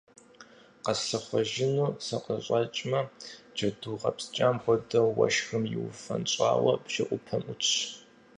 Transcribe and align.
Къэслъыхъуэжыну 0.83 1.89
сыкъыщӀэкӀмэ– 2.05 3.01
джэду 3.55 3.99
гъэпскӀам 4.01 4.55
хуэдэу 4.63 5.09
уэшхым 5.17 5.63
иуфэнщӀауэ 5.75 6.73
бжэӀупэм 6.83 7.41
Ӏутщ. 7.45 7.71